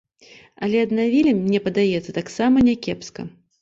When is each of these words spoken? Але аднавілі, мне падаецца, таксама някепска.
Але 0.67 0.77
аднавілі, 0.85 1.35
мне 1.43 1.63
падаецца, 1.69 2.19
таксама 2.19 2.69
някепска. 2.73 3.33